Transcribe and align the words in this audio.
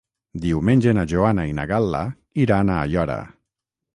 Diumenge 0.45 0.93
na 0.97 1.03
Joana 1.11 1.45
i 1.51 1.51
na 1.59 1.67
Gal·la 1.73 2.01
iran 2.45 2.71
a 2.71 2.81
Aiora. 2.87 3.21